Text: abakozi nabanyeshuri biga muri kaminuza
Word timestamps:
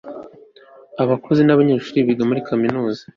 abakozi 1.03 1.41
nabanyeshuri 1.43 2.05
biga 2.07 2.23
muri 2.29 2.45
kaminuza 2.47 3.01